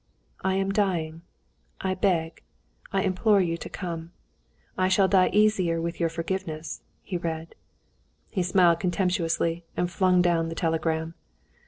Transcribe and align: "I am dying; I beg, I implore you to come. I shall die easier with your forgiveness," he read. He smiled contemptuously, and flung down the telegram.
"I 0.43 0.55
am 0.55 0.71
dying; 0.71 1.21
I 1.79 1.93
beg, 1.93 2.41
I 2.91 3.03
implore 3.03 3.39
you 3.39 3.55
to 3.57 3.69
come. 3.69 4.13
I 4.75 4.87
shall 4.87 5.07
die 5.07 5.29
easier 5.31 5.79
with 5.79 5.99
your 5.99 6.09
forgiveness," 6.09 6.81
he 7.03 7.17
read. 7.17 7.53
He 8.31 8.41
smiled 8.41 8.79
contemptuously, 8.79 9.63
and 9.77 9.91
flung 9.91 10.23
down 10.23 10.49
the 10.49 10.55
telegram. 10.55 11.13